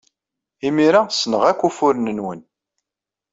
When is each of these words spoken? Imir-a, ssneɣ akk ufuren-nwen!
Imir-a, 0.67 1.01
ssneɣ 1.09 1.41
akk 1.51 1.61
ufuren-nwen! 1.67 2.41